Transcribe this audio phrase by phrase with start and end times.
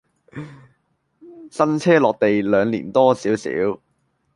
[1.51, 3.49] 新車落地兩年多少少